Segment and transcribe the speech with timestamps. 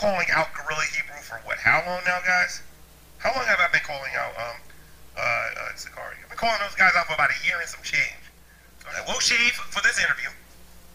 [0.00, 1.60] calling out Gorilla Hebrew for what?
[1.60, 2.64] How long now, guys?
[3.20, 4.56] How long have I been calling out um
[5.12, 6.16] uh, uh Sakari?
[6.24, 8.24] I've been calling those guys out for about a year and some change.
[8.80, 10.32] So I will shave for this interview.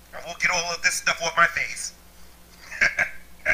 [0.10, 1.94] I will get all of this stuff off my face.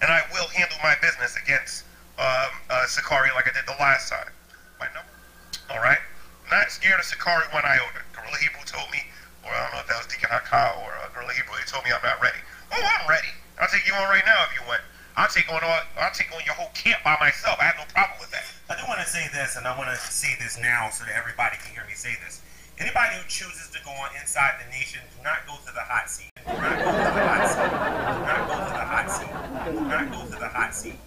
[0.00, 1.84] and I will handle my business against
[2.16, 4.32] um, uh, Sakari like I did the last time.
[4.80, 5.12] My number.
[5.68, 6.00] All right.
[6.48, 8.00] Not scared of Sakari one iota.
[8.16, 9.04] Gorilla Hebrew told me,
[9.44, 11.60] or I don't know if that was Deacon Haka or uh, Gorilla Hebrew.
[11.60, 12.40] They told me I'm not ready.
[12.72, 13.36] Oh, I'm ready.
[13.62, 14.82] I'll take you on right now if you want.
[15.14, 15.78] I'll take on all.
[15.94, 17.62] I'll take on your whole camp by myself.
[17.62, 18.42] I have no problem with that.
[18.66, 21.14] I do want to say this, and I want to say this now so that
[21.14, 22.42] everybody can hear me say this.
[22.82, 26.10] Anybody who chooses to go on inside the nation, do not go to the hot
[26.10, 26.34] seat.
[26.42, 27.70] Do not go to the hot seat.
[27.70, 29.30] Do not go to the hot seat.
[29.30, 30.98] Do not go to the hot seat.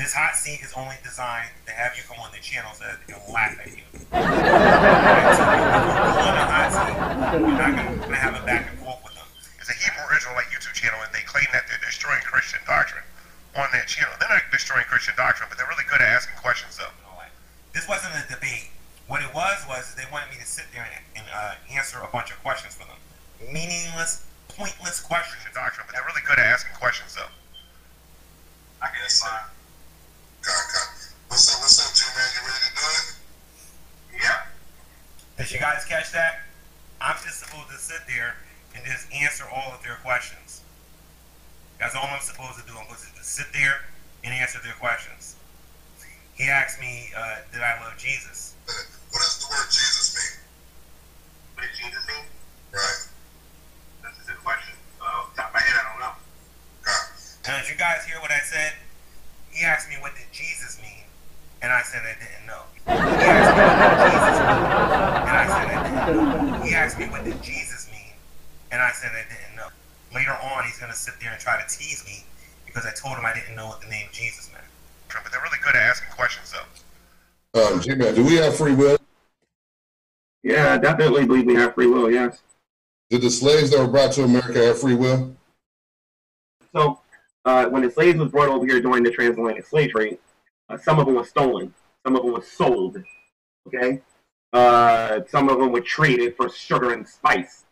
[0.00, 3.04] This hot seat is only designed to have you come on the channel so that
[3.04, 3.84] they can laugh at you.
[4.16, 6.96] Right, so go on the hot seat,
[7.36, 9.28] you're not going to have a back and forth with them.
[9.60, 13.02] It's a Hebrew Israelite YouTube channel, and they claim that they're destroying Christian doctrine
[13.58, 14.14] on that channel.
[14.22, 16.94] They're not destroying Christian doctrine, but they're really good at asking questions, though.
[17.74, 18.70] This wasn't a debate.
[19.10, 22.06] What it was was they wanted me to sit there and, and uh, answer a
[22.14, 23.02] bunch of questions for them.
[23.50, 25.42] Meaningless, pointless questions.
[25.42, 27.34] Christian doctrine, but they're really good at asking questions, though.
[28.78, 29.50] I can yes, fine.
[30.46, 30.88] God, God.
[31.34, 32.30] What's up, what's up, G-Man?
[32.30, 33.06] You ready to do it?
[34.22, 34.38] Yeah.
[35.34, 36.46] Did you guys catch that?
[37.02, 38.38] I'm just supposed to sit there
[38.74, 40.62] and just answer all of their questions.
[41.78, 42.76] That's all I'm supposed to do.
[42.76, 43.86] I'm supposed to just sit there
[44.24, 45.36] and answer their questions.
[46.34, 48.54] He asked me, uh, did I love Jesus?
[49.08, 50.36] What does the word Jesus mean?
[51.56, 52.28] What does Jesus mean?
[52.76, 53.08] Right.
[54.04, 54.76] That's a good question.
[55.00, 56.12] Uh, top of my head, I don't know.
[56.84, 57.04] God.
[57.48, 58.76] Now, did you guys hear what I said?
[59.50, 61.08] He asked me, what did Jesus mean?
[61.62, 62.68] And I said I didn't know.
[62.84, 63.08] He asked
[63.56, 65.00] me, what did Jesus mean?
[65.24, 65.80] And I said I
[66.12, 66.64] didn't know.
[66.68, 68.12] He asked me, what did Jesus mean?
[68.70, 69.68] And I said I didn't know.
[70.14, 72.24] Later on, he's going to sit there and try to tease me
[72.66, 74.64] because I told him I didn't know what the name Jesus meant.
[75.08, 77.62] But they're really good at asking questions, though.
[77.62, 78.98] Um, G-Man, do we have free will?
[80.42, 82.40] Yeah, I definitely believe we have free will, yes.
[83.10, 85.34] Did the slaves that were brought to America have free will?
[86.74, 87.00] So,
[87.44, 90.18] uh, when the slaves was brought over here during the transatlantic slave trade,
[90.68, 91.72] uh, some of them were stolen,
[92.04, 93.02] some of them were sold,
[93.66, 94.02] okay?
[94.52, 97.64] Uh, some of them were traded for sugar and spice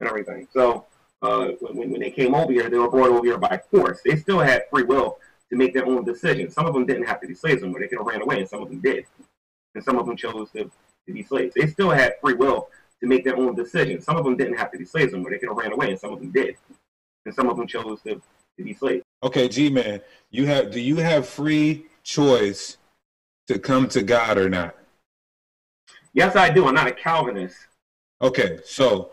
[0.00, 0.46] and everything.
[0.52, 0.84] So,
[1.22, 4.00] uh, when, when they came over here, they were brought over here by force.
[4.04, 5.18] They still had free will
[5.50, 6.54] to make their own decisions.
[6.54, 7.80] Some of them didn't have to be slaves anymore.
[7.80, 9.06] They could have ran away, and some of them did.
[9.74, 11.54] And some of them chose to, to be slaves.
[11.54, 12.68] They still had free will
[13.00, 14.04] to make their own decisions.
[14.04, 15.30] Some of them didn't have to be slaves anymore.
[15.30, 16.56] They could have ran away, and some of them did.
[17.24, 19.04] And some of them chose to, to be slaves.
[19.22, 20.00] Okay, G man,
[20.30, 22.78] you have do you have free choice
[23.46, 24.76] to come to God or not?
[26.12, 26.66] Yes, I do.
[26.66, 27.56] I'm not a Calvinist.
[28.20, 29.10] Okay, so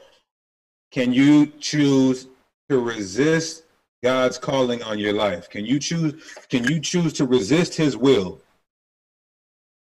[0.91, 2.27] can you choose
[2.69, 3.63] to resist
[4.03, 5.49] God's calling on your life?
[5.49, 6.13] Can you choose
[6.49, 8.39] can you choose to resist his will?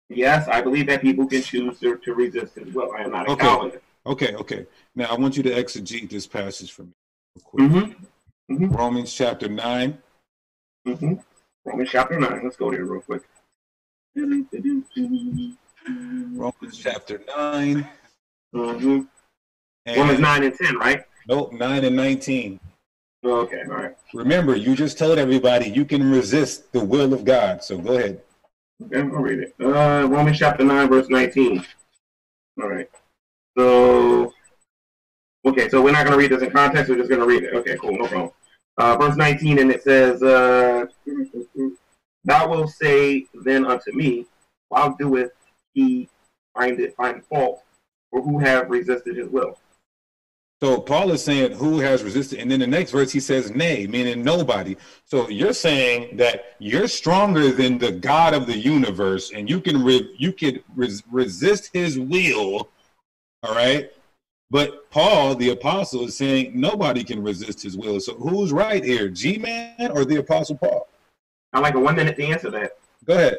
[0.08, 2.92] Yes, I believe that people can choose to, to resist his will.
[2.92, 3.46] I am not a Okay.
[3.46, 3.78] Calvinist.
[4.04, 4.66] Okay, okay.
[4.94, 6.92] Now I want you to exegete this passage for me
[7.36, 7.70] real quick.
[7.70, 8.54] Mm-hmm.
[8.64, 8.76] Mhm.
[8.76, 9.98] Romans chapter 9.
[10.86, 11.14] Mm-hmm.
[11.64, 12.40] Romans chapter 9.
[12.42, 13.22] Let's go there real quick.
[14.14, 14.48] Romans
[16.76, 17.88] chapter 9.
[19.86, 21.04] And, Romans 9 and 10, right?
[21.28, 22.60] Nope, 9 and 19.
[23.24, 23.94] Okay, all right.
[24.14, 27.62] Remember, you just told everybody you can resist the will of God.
[27.62, 28.20] So go ahead.
[28.84, 29.54] Okay, I'll read it.
[29.60, 31.64] Uh, Romans chapter 9, verse 19.
[32.60, 32.90] All right.
[33.56, 34.32] So,
[35.44, 36.90] okay, so we're not going to read this in context.
[36.90, 37.54] We're just going to read it.
[37.54, 38.30] Okay, cool, no problem.
[38.78, 40.86] Uh, verse 19, and it says, uh,
[42.24, 44.26] Thou wilt say then unto me,
[44.68, 45.32] Why doeth
[45.74, 46.08] he
[46.54, 47.62] find it find fault,
[48.10, 49.58] or who have resisted his will?
[50.62, 53.84] So Paul is saying who has resisted, and then the next verse he says nay,
[53.88, 54.76] meaning nobody.
[55.06, 59.82] So you're saying that you're stronger than the God of the universe, and you can
[59.82, 62.68] re- you can res- resist His will.
[63.42, 63.90] All right,
[64.52, 67.98] but Paul, the apostle, is saying nobody can resist His will.
[67.98, 70.86] So who's right here, G man or the apostle Paul?
[71.52, 72.78] I like a one minute to answer that.
[73.04, 73.38] Go ahead.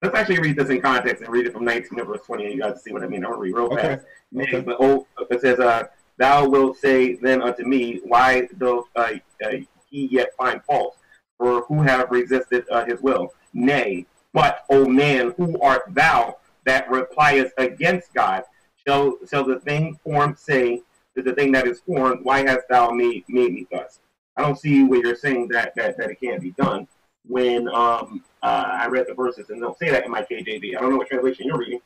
[0.00, 2.58] Let's actually read this in context and read it from 19 to verse 20, you
[2.58, 3.22] guys see what I mean.
[3.22, 3.96] I'm going to read real Okay.
[3.96, 4.06] fast.
[4.34, 4.60] Okay.
[4.60, 9.50] But oh, it says, uh, Thou wilt say then unto me, Why doth uh, uh,
[9.88, 10.96] he yet find fault?
[11.38, 13.32] For who have resisted uh, his will?
[13.54, 18.42] Nay, but, O man, who art thou that repliest against God?
[18.86, 20.82] Shall, shall the thing formed say
[21.16, 24.00] to the thing that is formed, Why hast thou made, made me thus?
[24.36, 26.86] I don't see where you're saying that, that, that it can't be done
[27.26, 30.76] when um, uh, I read the verses, and they'll say that in my KJV.
[30.76, 31.80] I don't know what translation you're reading.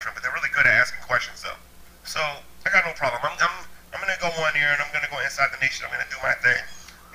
[0.00, 1.58] But they're really good at asking questions, though.
[2.04, 3.20] So I got no problem.
[3.22, 3.47] I'm, I'm
[4.08, 5.84] going to go on here and I'm going to go inside the nation.
[5.86, 6.56] I'm going to do my thing.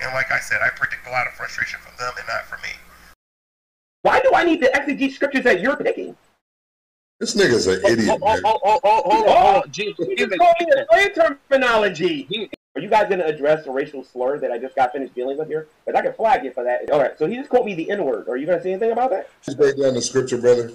[0.02, 2.60] And like I said, I predict a lot of frustration from them and not from
[2.62, 2.70] me.
[4.02, 6.16] Why do I need to exegete scriptures that you're picking?
[7.18, 8.42] This nigga's an idiot, Oh, man.
[8.44, 9.72] oh, oh, oh, oh, hold on, hold on.
[9.72, 12.50] Gee, just it- called me a slang terminology.
[12.76, 15.38] Are you guys going to address the racial slur that I just got finished dealing
[15.38, 15.68] with here?
[15.86, 16.90] Because I can flag you for that.
[16.90, 18.28] All right, so he just called me the N word.
[18.28, 19.30] Are you going to say anything about that?
[19.42, 20.70] Just break down the scripture, brother.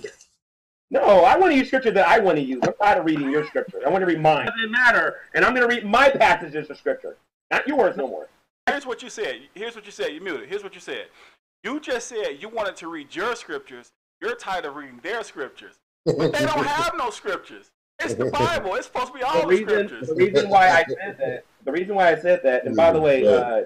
[0.92, 2.62] No, I want to use scripture that I want to use.
[2.64, 3.80] I'm tired of reading your scripture.
[3.86, 4.48] I want to read mine.
[4.48, 5.18] It doesn't matter.
[5.36, 7.16] And I'm going to read my passages of scripture,
[7.52, 8.28] not yours no more.
[8.68, 9.42] Here's what you said.
[9.54, 10.14] Here's what you said.
[10.14, 10.50] You muted.
[10.50, 11.06] Here's what you said.
[11.64, 13.92] You just said you wanted to read your scriptures.
[14.22, 15.76] You're tired of reading their scriptures.
[16.06, 17.70] But they don't have no scriptures.
[18.00, 18.76] It's the Bible.
[18.76, 20.08] It's supposed to be all the reason, scriptures.
[20.08, 23.00] the reason why I said that, the reason why I said that, and by the
[23.00, 23.64] way, uh,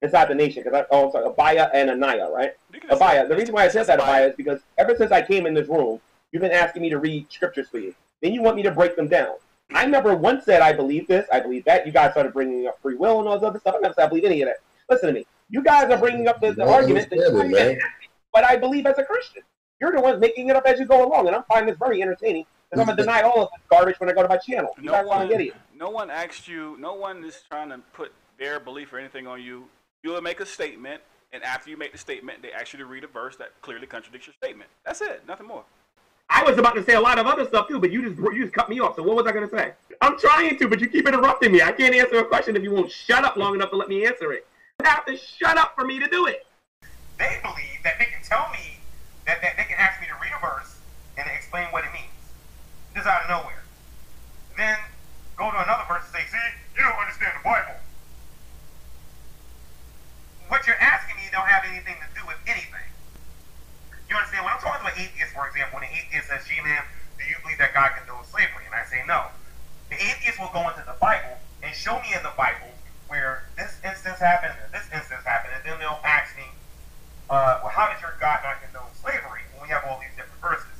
[0.00, 2.52] inside the nation, because I, oh, I'm sorry, Abaya and Anaya, right?
[2.72, 3.28] You Abaya.
[3.28, 4.06] The reason why I said that, Abaya.
[4.06, 6.00] Abaya, is because ever since I came in this room,
[6.32, 7.94] you've been asking me to read scriptures for you.
[8.22, 9.34] Then you want me to break them down.
[9.70, 11.86] I never once said I believe this, I believe that.
[11.86, 13.74] You guys started bringing up free will and all this other stuff.
[13.76, 14.56] I never said I believe any of that.
[14.90, 15.26] Listen to me.
[15.50, 17.76] You guys are bringing up the, the argument that you understand it, even man.
[17.76, 18.08] asked me
[18.48, 19.42] I believe as a Christian.
[19.80, 22.02] You're the ones making it up as you go along, and I'm finding this very
[22.02, 24.38] entertaining because I'm going to deny all of this garbage when I go to my
[24.38, 24.70] channel.
[24.78, 25.54] You No guys one, want to get it.
[25.76, 26.76] no one asked you.
[26.78, 29.64] No one is trying to put their belief or anything on you.
[30.02, 31.02] You will make a statement,
[31.32, 33.86] and after you make the statement, they ask you to read a verse that clearly
[33.86, 34.70] contradicts your statement.
[34.84, 35.22] That's it.
[35.28, 35.64] Nothing more.
[36.38, 38.42] I was about to say a lot of other stuff too, but you just you
[38.44, 38.94] just cut me off.
[38.94, 39.72] So what was I going to say?
[40.00, 41.62] I'm trying to, but you keep interrupting me.
[41.62, 44.06] I can't answer a question if you won't shut up long enough to let me
[44.06, 44.46] answer it.
[44.78, 46.46] You have to shut up for me to do it.
[47.18, 48.78] They believe that they can tell me
[49.26, 50.78] that, that they can ask me to read a verse
[51.18, 52.06] and explain what it means.
[52.94, 53.64] Just out of nowhere.
[54.56, 54.78] Then
[55.36, 56.48] go to another verse and say, see,
[56.78, 57.82] you don't understand the Bible.
[60.46, 62.86] What you're asking me don't have anything to do with anything.
[64.08, 64.44] You understand?
[64.44, 66.80] When I'm talking to an atheist, for example, when an atheist says, gee, man,
[67.20, 68.64] do you believe that God condones slavery?
[68.64, 69.28] And I say, no.
[69.92, 72.72] The atheist will go into the Bible and show me in the Bible
[73.08, 76.44] where this instance happened and this instance happened, and then they'll ask me,
[77.30, 80.40] uh, well, how does your God not condone slavery when we have all these different
[80.40, 80.72] verses?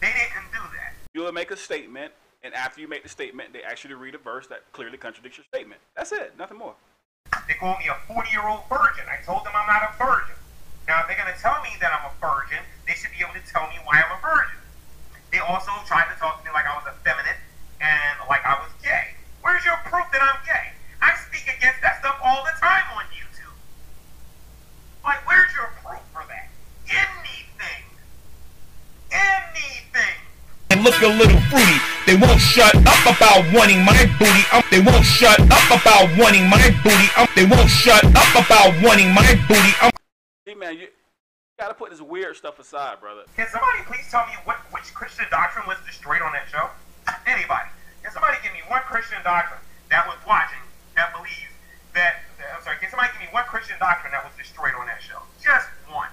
[0.00, 0.94] They didn't do that.
[1.14, 2.12] You will make a statement,
[2.42, 4.98] and after you make the statement, they ask you to read a verse that clearly
[4.98, 5.80] contradicts your statement.
[5.96, 6.34] That's it.
[6.38, 6.74] Nothing more.
[7.46, 9.04] They call me a 40 year old virgin.
[9.10, 10.34] I told them I'm not a virgin.
[10.88, 13.38] Now, if they're going to tell me that I'm a virgin, they should be able
[13.38, 14.58] to tell me why I'm a virgin.
[15.30, 17.38] They also tried to talk to me like I was effeminate
[17.80, 19.14] and like I was gay.
[19.40, 20.74] Where's your proof that I'm gay?
[21.00, 23.56] I speak against that stuff all the time on YouTube.
[25.06, 26.50] Like, where's your proof for that?
[26.90, 27.82] Anything.
[29.10, 30.18] Anything.
[30.70, 31.78] and look a little fruity.
[32.06, 34.44] They won't shut up about wanting my booty.
[34.52, 37.08] Um, they won't shut up about wanting my booty.
[37.16, 39.72] Um, they won't shut up about wanting my booty.
[39.80, 39.92] Um,
[40.44, 40.88] Hey man, you
[41.56, 41.72] gotta
[42.32, 43.22] put weird stuff aside, brother.
[43.36, 46.70] Can somebody please tell me what which Christian doctrine was destroyed on that show?
[47.26, 47.68] Anybody?
[48.02, 50.62] Can somebody give me one Christian doctrine that was watching
[50.96, 51.52] that believes
[51.94, 52.24] that?
[52.56, 52.76] I'm sorry.
[52.80, 55.20] Can somebody give me one Christian doctrine that was destroyed on that show?
[55.42, 56.08] Just one.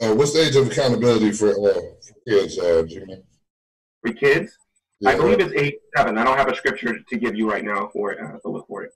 [0.00, 1.80] Uh, what's the age of accountability for uh,
[2.28, 3.22] kids, uh, Jimmy?
[4.02, 4.56] For kids,
[5.00, 6.18] Yeah, I believe it's eight, seven.
[6.18, 8.18] I don't have a scripture to give you right now for it.
[8.22, 8.92] I have to look for it.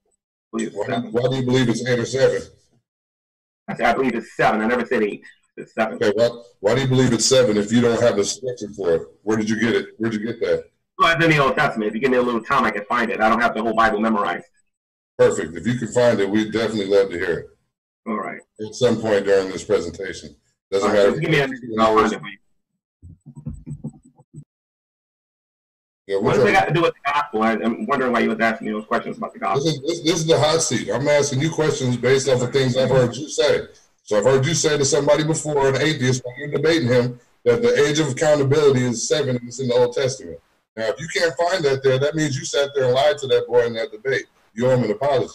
[0.54, 2.42] I Why, do- why do you believe it's eight or seven?
[3.68, 4.60] I said I believe it's seven.
[4.60, 5.22] I never said eight.
[5.60, 5.94] It's seven.
[5.96, 6.28] Okay, why,
[6.60, 9.02] why do you believe it's seven if you don't have the scripture for it?
[9.22, 9.86] Where did you get it?
[9.98, 10.64] Where'd you get that?
[10.98, 11.88] Well, it's in the Old Testament.
[11.88, 13.20] If you give me a little time, I can find it.
[13.20, 14.46] I don't have the whole Bible memorized.
[15.18, 15.56] Perfect.
[15.56, 17.46] If you can find it, we'd definitely love to hear it
[18.06, 18.40] All right.
[18.66, 20.34] at some point during this presentation.
[20.70, 21.20] Doesn't right, matter.
[21.20, 21.60] give me a minute.
[21.78, 22.12] I'll hours.
[22.12, 22.36] find it for you.
[26.06, 27.42] Yeah, What does it try- got to do with the gospel?
[27.42, 29.68] I, I'm wondering why you was asking me those questions about the This gospel.
[29.68, 30.90] is, this, this is the hot seat.
[30.90, 33.66] I'm asking you questions based off of things I've heard you say.
[34.10, 37.62] So I've heard you say to somebody before, an atheist, when you're debating him, that
[37.62, 40.40] the age of accountability is seven and it's in the Old Testament.
[40.76, 43.28] Now, if you can't find that there, that means you sat there and lied to
[43.28, 44.24] that boy in that debate.
[44.52, 45.34] You owe him an apology.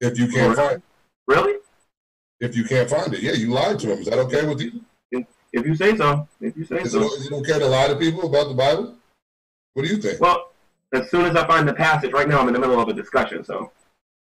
[0.00, 0.82] If you can't find it.
[1.28, 1.60] Really?
[2.40, 4.00] If you can't find it, yeah, you lied to him.
[4.00, 4.80] Is that okay with you?
[5.52, 6.26] If you say so.
[6.40, 7.36] If you say Is it, so.
[7.36, 8.96] it okay to lie to people about the Bible?
[9.74, 10.20] What do you think?
[10.20, 10.50] Well,
[10.92, 12.94] as soon as I find the passage, right now I'm in the middle of a
[12.94, 13.70] discussion, so.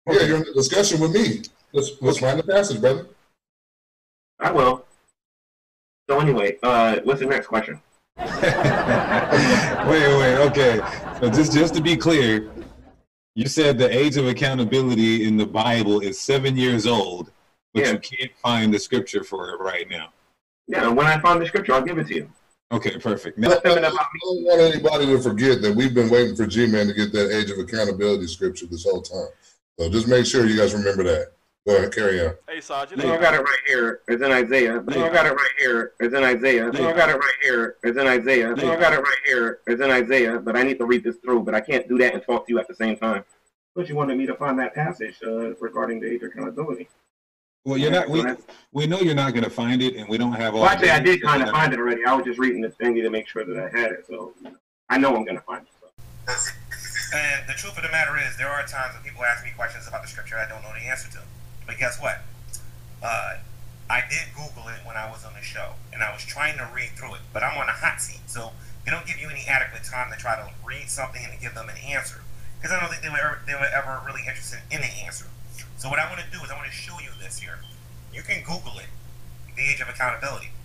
[0.08, 1.42] Yeah, you're in a discussion with me.
[1.74, 3.08] Let's let's find the passage, brother.
[4.42, 4.86] I will.
[6.10, 7.80] So anyway, uh, what's the next question?
[8.18, 8.30] wait,
[9.88, 10.80] wait, okay.
[11.20, 12.50] So just just to be clear,
[13.36, 17.32] you said the age of accountability in the Bible is seven years old,
[17.74, 17.92] but Yeah.
[17.94, 20.12] you can't find the scripture for it right now.
[20.68, 22.30] Yeah, when I find the scripture, I'll give it to you.
[22.72, 23.38] Okay, perfect.
[23.38, 27.12] I Now, don't want anybody to forget that we've been waiting for G-Man to get
[27.12, 29.28] that age of accountability scripture this whole time.
[29.78, 31.34] So just make sure you guys remember that.
[31.68, 32.34] Go ahead, carry on.
[32.50, 34.01] Hey Sarge, you No, I got it right here.
[34.08, 34.82] It's in Isaiah.
[34.82, 35.94] No, I got it right here.
[36.00, 36.72] It's in Isaiah.
[36.72, 37.77] No, I got it right here.
[37.84, 38.56] It's in Isaiah.
[38.56, 39.60] No, I got it right here.
[39.68, 40.39] It's in Isaiah.
[40.39, 41.44] But I need to read this through.
[41.44, 43.24] But I can't do that and talk to you at the same time.
[43.75, 46.89] But you wanted me to find that passage uh, regarding the age of accountability.
[47.63, 48.10] Well, you're not.
[48.10, 48.25] We
[48.72, 50.62] we know you're not going to find it, and we don't have all.
[50.62, 52.03] Well, actually, I did kind of find it already.
[52.06, 54.08] I was just reading the thingy to make sure that I had it.
[54.08, 54.34] So
[54.89, 55.74] I know I'm going to find it.
[55.80, 56.51] So.
[57.13, 59.88] And the truth of the matter is, there are times when people ask me questions
[59.88, 61.20] about the scripture I don't know the answer to.
[61.65, 62.22] But guess what?
[63.01, 63.38] Uh,
[63.89, 66.70] I did Google it when I was on the show, and I was trying to
[66.74, 68.51] read through it, but I'm on a hot seat, so
[68.86, 71.56] they don't give you any adequate time to try to read something and to give
[71.56, 72.24] them an answer,
[72.56, 75.25] because I don't think they were ever, they were ever really interested in the answer.
[75.75, 77.60] So what I want to do is I want to show you this here.
[78.13, 78.88] You can Google it,
[79.58, 80.56] the age of accountability,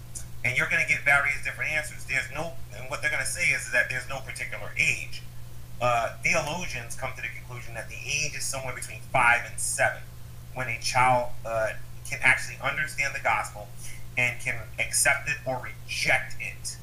[0.44, 2.04] and you're going to get various different answers.
[2.04, 5.22] There's no, and what they're going to say is that there's no particular age
[5.80, 10.00] uh, theologians come to the conclusion that the age is somewhere between five and seven
[10.56, 11.68] when a child uh,
[12.08, 13.68] can actually understand the gospel
[14.16, 16.78] and can accept it or reject it.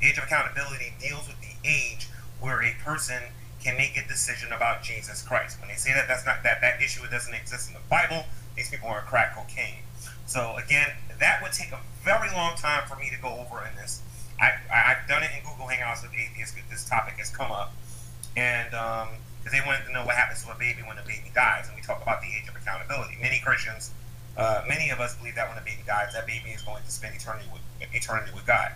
[0.00, 2.08] The age of accountability deals with the age
[2.40, 3.20] where a person
[3.62, 5.60] can make a decision about Jesus Christ.
[5.60, 8.24] When they say that, that's not that that issue doesn't exist in the Bible.
[8.56, 9.84] These people are crack cocaine.
[10.26, 10.88] So again,
[11.20, 14.00] that would take a very long time for me to go over in this.
[14.40, 16.56] I, I've done it in Google Hangouts with atheists.
[16.70, 17.74] This topic has come up
[18.36, 19.08] and um,
[19.42, 21.74] because they wanted to know what happens to a baby when a baby dies, and
[21.74, 23.18] we talk about the age of accountability.
[23.18, 23.90] Many Christians,
[24.38, 26.90] uh, many of us believe that when a baby dies, that baby is going to
[26.90, 28.70] spend eternity with eternity with God.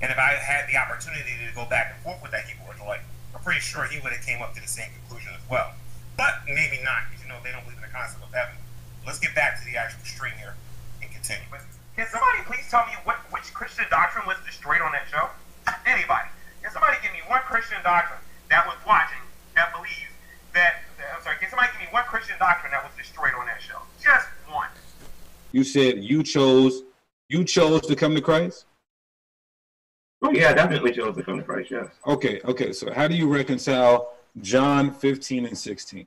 [0.00, 3.04] And if I had the opportunity to go back and forth with that Hebrew Israelite,
[3.36, 5.76] I'm pretty sure he would have came up to the same conclusion as well.
[6.16, 8.56] But maybe not, because you know they don't believe in the concept of heaven.
[9.04, 10.56] Let's get back to the actual string here
[11.04, 11.44] and continue.
[11.96, 15.28] Can somebody please tell me what which Christian doctrine was destroyed on that show?
[15.88, 16.28] Anybody?
[16.64, 19.20] Can somebody give me one Christian doctrine that was watching
[19.56, 20.05] that believes
[20.56, 20.82] that?
[21.14, 21.36] I'm sorry.
[21.38, 23.78] Can somebody give me one Christian doctrine that was destroyed on that show?
[24.02, 24.68] Just one.
[25.52, 26.82] You said you chose
[27.28, 28.66] you chose to come to Christ.
[30.22, 31.70] Oh yeah, definitely chose to come to Christ.
[31.70, 31.86] Yes.
[32.06, 32.72] Okay, okay.
[32.72, 36.06] So how do you reconcile John 15 and 16?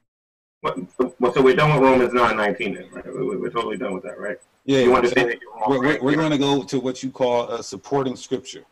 [0.61, 0.77] What,
[1.19, 3.05] well, so we're done with Romans nine nineteen then, right?
[3.05, 4.37] We're, we're totally done with that, right?
[4.65, 5.69] Yeah, You want to so say that you're wrong?
[5.69, 6.03] we're, we're, right?
[6.03, 8.65] we're going to go to what you call a supporting scripture.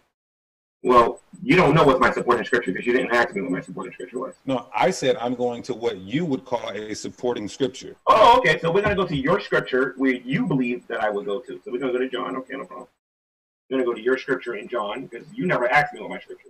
[0.84, 3.62] Well, you don't know what's my supporting scripture because you didn't ask me what my
[3.62, 4.36] supporting scripture was.
[4.46, 7.96] No, I said I'm going to what you would call a supporting scripture.
[8.06, 8.60] Oh, okay.
[8.60, 11.62] So we're gonna go to your scripture where you believe that I would go to.
[11.66, 12.36] So we're gonna go to John.
[12.38, 12.88] Okay, no problem.
[13.70, 16.20] We're gonna go to your scripture in John because you never asked me what my
[16.20, 16.50] scripture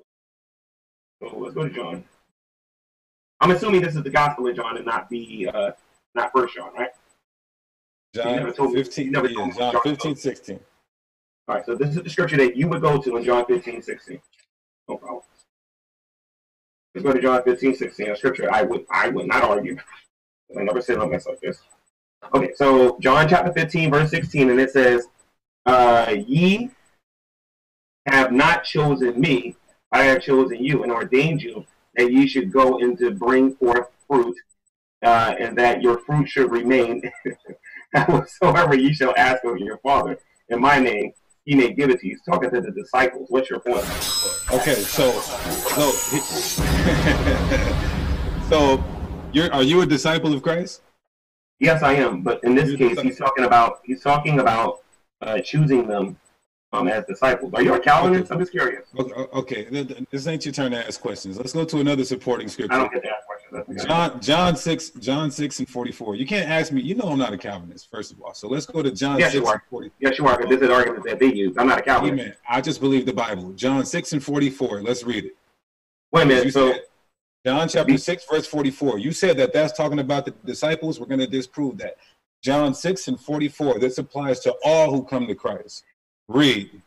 [1.22, 1.32] was.
[1.32, 2.04] So let's go to John.
[3.40, 5.72] I'm assuming this is the Gospel of John and not the uh,
[6.16, 6.90] not First John, right?
[8.14, 10.60] John never told me- 15, you never yeah, John John 15, 16.
[11.48, 11.66] All right.
[11.66, 14.20] So this is the scripture that you would go to in John 15, 16.
[14.90, 15.24] No problem.
[16.94, 18.10] Let's go to John 15, 16.
[18.10, 19.78] A scripture I would I would not argue.
[20.58, 21.60] I never said on myself this.
[22.34, 25.08] Okay, so John chapter 15, verse 16, and it says,
[25.66, 26.72] uh, Ye
[28.08, 29.56] have not chosen me,
[29.92, 33.88] I have chosen you and ordained you that ye should go and to bring forth
[34.08, 34.36] fruit,
[35.04, 37.02] uh, and that your fruit should remain.
[38.08, 41.14] whatsoever ye shall ask of your Father in my name,
[41.48, 42.14] he may give it to you.
[42.14, 43.28] He's talking to the disciples.
[43.30, 43.86] What's your point?
[44.52, 45.12] Okay, so
[45.72, 45.92] so
[48.50, 48.84] so
[49.32, 50.82] you're are you a disciple of Christ?
[51.60, 52.22] Yes, I am.
[52.22, 54.80] But in this You're case, he's talking about he's talking about
[55.22, 56.20] uh, choosing them
[56.74, 57.54] um, as disciples.
[57.54, 58.30] Are you a Calvinist?
[58.30, 58.84] I'm just curious.
[59.00, 61.38] Okay, okay, th- th- this ain't your turn to ask questions.
[61.38, 62.74] Let's go to another supporting scripture.
[62.74, 63.10] I don't get to
[63.54, 63.84] ask questions.
[63.84, 63.88] That's okay.
[64.12, 66.16] John John six John six and forty four.
[66.16, 66.82] You can't ask me.
[66.82, 68.34] You know I'm not a Calvinist, first of all.
[68.34, 69.54] So let's go to John Yes, six you are.
[69.54, 69.92] and forty.
[70.00, 70.38] Yes, you are.
[70.38, 71.56] Because this is arguments that they use.
[71.58, 72.22] I'm not a Calvinist.
[72.24, 72.36] Amen.
[72.50, 73.52] I just believe the Bible.
[73.54, 74.82] John six and forty four.
[74.82, 75.36] Let's read it.
[76.12, 76.54] Wait a minute.
[76.54, 76.82] So said-
[77.46, 78.98] John chapter 6, verse 44.
[79.00, 81.00] You said that that's talking about the disciples.
[81.00, 81.96] We're going to disprove that.
[82.44, 83.80] John 6 and 44.
[83.80, 85.86] This applies to all who come to Christ.
[86.28, 86.82] Read.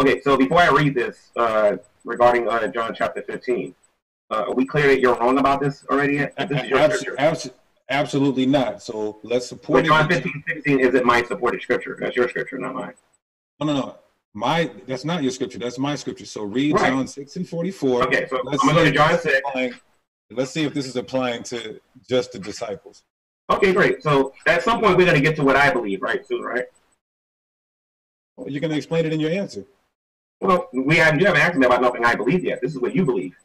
[0.00, 0.22] okay.
[0.22, 3.74] So before I read this uh, regarding uh, John chapter 15,
[4.32, 6.18] uh, are we clear that you're wrong about this already?
[6.18, 7.50] This Abs- abs-
[7.90, 8.82] absolutely not.
[8.82, 10.22] So let's support But John it.
[10.22, 11.96] 15, 16 isn't my supported scripture.
[12.00, 12.94] That's your scripture, not mine.
[13.60, 13.98] No, no, no.
[14.34, 15.58] My that's not your scripture.
[15.58, 16.24] That's my scripture.
[16.24, 16.88] So read Right.
[16.90, 18.04] John 6 and 44.
[18.04, 19.42] Okay, so Let's I'm gonna go see to if John this is 6.
[19.46, 19.72] applying-
[20.30, 23.02] Let's see if this is applying to just the disciples.
[23.50, 24.02] Okay, great.
[24.02, 26.26] So at some point we're gonna get to what I believe, right?
[26.26, 26.64] Soon, right?
[28.38, 29.66] Well, you're going to explain it in your answer.
[30.40, 32.62] Well, we have you haven't asked me about nothing I believe yet.
[32.62, 33.36] This is what you believe.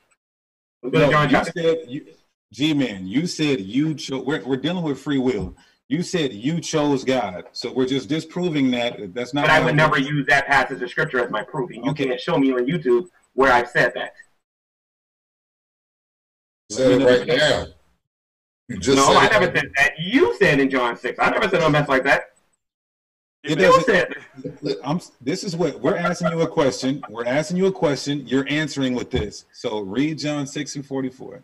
[0.91, 2.05] Let's go to No, John you said you,
[2.53, 4.25] G-man, you said you chose.
[4.25, 5.55] We're, we're dealing with free will.
[5.89, 9.13] You said you chose God, so we're just disproving that.
[9.13, 9.43] That's not.
[9.43, 10.07] But I how would it never works.
[10.07, 11.69] use that passage of scripture as my proof.
[11.71, 12.05] And you Okay.
[12.07, 14.13] can't show me on YouTube where I've said that.
[16.71, 17.67] Said it right now.
[18.67, 19.31] You just no, said I it.
[19.31, 19.91] never said that.
[19.99, 21.19] You said in John 6.
[21.19, 22.31] I never said no mess like that.
[23.47, 27.01] It doesn't- I'm, this is what we're asking you a question.
[27.09, 28.25] We're asking you a question.
[28.27, 29.45] You're answering with this.
[29.53, 31.43] So read John six and forty-four.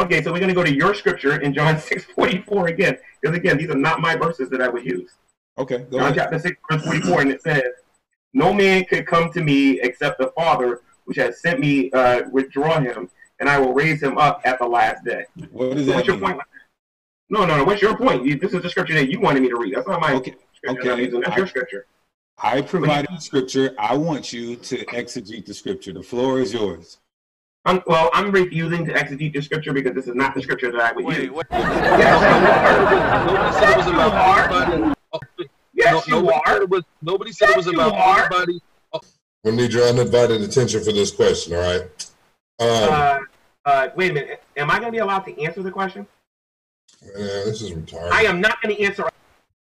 [0.00, 2.98] Okay, so we're going to go to your scripture in John 6 44 again.
[3.22, 5.08] Because again, these are not my verses that I would use.
[5.56, 6.14] Okay, go John ahead.
[6.16, 7.70] chapter 6, verse 44, and it says, Okay, go John ahead.
[7.70, 7.80] chapter 6,
[8.32, 12.80] No man could come to me except the Father which has sent me uh, withdraw
[12.80, 13.08] him,
[13.38, 15.26] and I will raise him up at the last day.
[15.52, 16.24] What does So that what's your mean?
[16.26, 16.40] point?
[17.30, 17.64] No, no, no.
[17.64, 18.24] What's your point?
[18.26, 19.76] You, this is the scripture that you wanted me to read.
[19.76, 20.34] That's not my Okay,
[20.64, 20.92] scripture.
[20.92, 21.04] okay.
[21.06, 21.20] I'm.
[21.20, 21.86] That's I- your scripture.
[22.42, 23.74] I provided the scripture.
[23.78, 25.92] I want you to exegete the scripture.
[25.92, 26.98] The floor is yours.
[27.64, 30.80] I'm, well, I'm refusing to exegete the scripture because this is not the scripture that
[30.80, 31.30] I would Wait, use.
[31.30, 31.46] wait.
[31.52, 34.52] Yes, Nobody said it was you about are.
[34.52, 34.94] anybody.
[35.72, 36.52] Yes, no, you nobody are.
[36.54, 38.18] Said it was, nobody said it was about are.
[38.32, 38.60] anybody.
[39.44, 41.82] We need your uninvited attention for this question, all right?
[42.58, 43.18] Um, Uh,
[43.64, 44.42] uh, wait a minute.
[44.56, 46.06] Am I going to be allowed to answer the question?
[47.02, 47.14] man,
[47.46, 48.10] this is retarded.
[48.10, 49.04] I am not going to answer.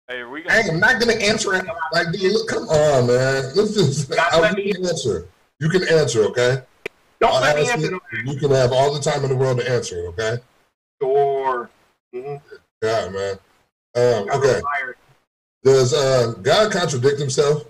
[0.09, 1.65] Hey, we I am not gonna answer it.
[1.93, 3.53] Like, dude, look, come on, man.
[3.57, 4.13] Let's just.
[4.13, 5.27] I, let you me- can answer.
[5.59, 6.63] You can answer, okay?
[7.21, 7.99] Don't I'll let me answer.
[8.25, 8.37] you.
[8.39, 10.37] can have all the time in the world to answer okay?
[11.03, 11.69] Sure.
[12.15, 12.41] Mhm.
[12.83, 13.39] Yeah, man.
[13.97, 14.61] Um, okay.
[15.65, 17.65] Does uh, God contradict himself?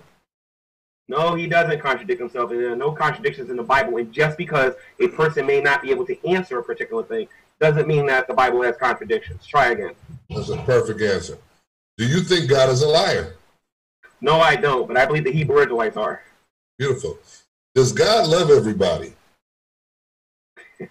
[1.07, 3.97] No, he doesn't contradict himself, and there are no contradictions in the Bible.
[3.97, 7.29] And just because a person may not be able to answer a particular thing
[7.59, 9.43] doesn't mean that the Bible has contradictions.
[9.47, 9.95] Try again.
[10.29, 11.37] That's a perfect answer.
[11.97, 13.33] Do you think God is a liar?
[14.21, 16.21] No, I don't, but I believe the Hebrew Israelites are.
[16.77, 17.17] Beautiful.
[17.73, 19.13] Does God love everybody?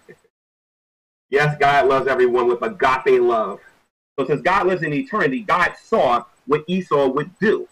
[1.29, 3.59] Yes, God loves everyone with agape love.
[4.17, 7.67] So since God lives in eternity, God saw what Esau would do.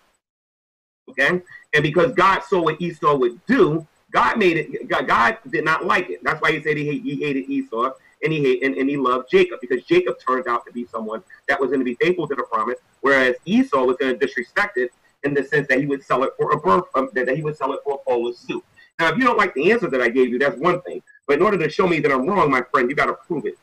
[1.09, 1.41] Okay?
[1.73, 6.09] And because God saw what Esau would do, God made it God, did not like
[6.09, 6.21] it.
[6.21, 7.91] That's why he said he, he hated Esau
[8.25, 11.59] and he and, and he loved Jacob because Jacob turned out to be someone that
[11.59, 14.91] was going to be faithful to the promise, whereas Esau was going to disrespect it
[15.23, 17.57] in the sense that he would sell it for a birth, um, that he would
[17.57, 18.65] sell it for a bowl of soup.
[18.99, 21.01] Now, if you don't like the answer that I gave you, that's one thing.
[21.27, 23.45] But in order to show me that I'm wrong, my friend, you got to prove
[23.45, 23.57] it.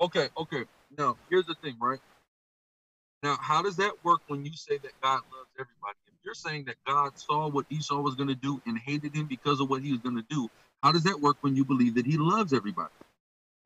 [0.00, 0.64] Okay, okay.
[0.96, 1.98] Now, here's the thing, right?
[3.22, 5.98] Now, how does that work when you say that God loves everybody?
[6.06, 9.26] If you're saying that God saw what Esau was going to do and hated him
[9.26, 10.50] because of what he was going to do,
[10.82, 12.90] how does that work when you believe that he loves everybody?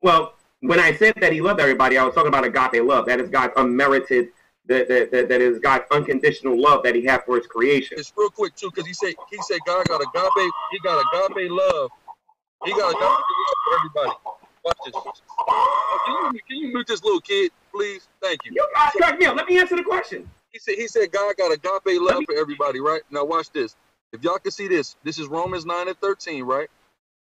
[0.01, 3.05] Well, when I said that he loved everybody, I was talking about agape love.
[3.05, 4.29] That is God's unmerited,
[4.67, 7.97] that, that, that, that is God's unconditional love that he has for his creation.
[7.99, 11.49] It's real quick too, because he said he said God got agape, he got agape
[11.51, 11.91] love.
[12.65, 13.21] He got agape love
[13.63, 14.11] for everybody.
[14.63, 14.95] Watch this.
[14.95, 18.07] Can you, can you mute this little kid, please?
[18.21, 18.53] Thank you.
[18.55, 18.67] You
[18.99, 19.27] cut me.
[19.27, 20.29] Let me answer the question.
[20.51, 23.01] He said he said God got agape love for everybody, right?
[23.11, 23.75] Now watch this.
[24.13, 26.69] If y'all can see this, this is Romans 9 and 13, right?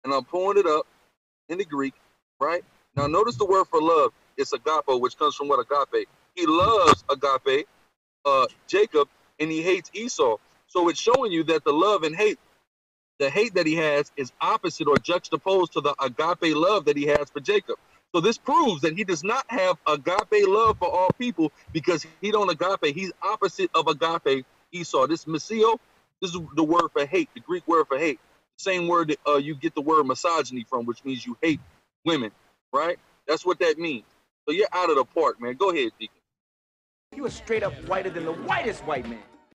[0.03, 0.87] And I'm pulling it up
[1.49, 1.93] in the Greek,
[2.39, 2.63] right?
[2.95, 4.13] Now notice the word for love.
[4.37, 6.07] It's agape, which comes from what agape.
[6.35, 7.67] He loves agape,
[8.25, 9.09] uh, Jacob,
[9.39, 10.37] and he hates Esau.
[10.67, 12.39] So it's showing you that the love and hate,
[13.19, 17.05] the hate that he has is opposite or juxtaposed to the agape love that he
[17.07, 17.77] has for Jacob.
[18.13, 22.31] So this proves that he does not have agape love for all people because he
[22.31, 22.95] don't agape.
[22.95, 25.07] He's opposite of agape Esau.
[25.07, 25.79] This miseo,
[26.21, 28.19] this is the word for hate, the Greek word for hate.
[28.61, 31.59] Same word that uh, you get the word misogyny from, which means you hate
[32.05, 32.31] women,
[32.71, 32.99] right?
[33.27, 34.05] That's what that means.
[34.45, 35.55] So you're out of the park, man.
[35.55, 36.15] Go ahead, Deacon.
[37.15, 39.19] You are straight up whiter than the whitest white man.